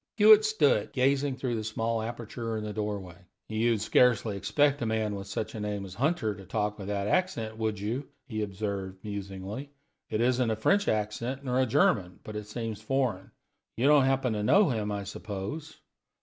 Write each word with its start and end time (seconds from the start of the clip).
Hewitt 0.17 0.43
stood 0.43 0.79
still, 0.89 0.91
gazing 0.93 1.35
through 1.35 1.53
the 1.55 1.63
small 1.63 2.01
aperture 2.01 2.57
in 2.57 2.63
the 2.63 2.73
doorway. 2.73 3.19
"You'd 3.49 3.81
scarcely 3.81 4.35
expect 4.35 4.81
a 4.81 4.85
man 4.87 5.13
with 5.13 5.27
such 5.27 5.53
a 5.53 5.59
name 5.59 5.85
as 5.85 5.93
Hunter 5.93 6.33
to 6.33 6.43
talk 6.43 6.79
with 6.79 6.87
that 6.87 7.07
accent, 7.07 7.55
would 7.59 7.79
you?" 7.79 8.07
he 8.27 8.41
observed, 8.41 8.97
musingly. 9.03 9.69
"It 10.09 10.19
isn't 10.19 10.49
a 10.49 10.55
French 10.55 10.87
accent, 10.87 11.43
nor 11.45 11.59
a 11.59 11.67
German; 11.67 12.19
but 12.23 12.35
it 12.35 12.47
seems 12.47 12.81
foreign. 12.81 13.29
You 13.77 13.85
don't 13.85 14.05
happen 14.05 14.33
to 14.33 14.41
know 14.41 14.69
him, 14.69 14.91
I 14.91 15.03
suppose?" 15.03 15.79